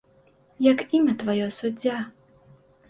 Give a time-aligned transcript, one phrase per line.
[0.69, 1.97] Як імя тваё, суддзя?